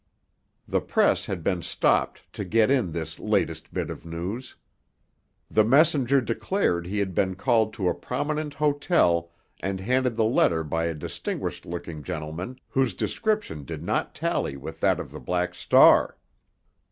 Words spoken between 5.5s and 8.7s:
messenger declared he had been called to a prominent